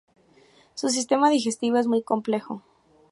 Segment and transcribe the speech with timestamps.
[0.73, 2.63] Su sistema digestivo es muy complejo.